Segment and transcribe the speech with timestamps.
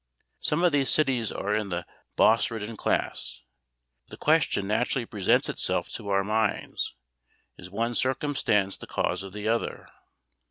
[0.39, 3.43] Some of these cities are in the boss ridden class.
[4.07, 6.95] The question naturally presents itself to our minds,
[7.59, 9.87] is one circumstance the cause of the other?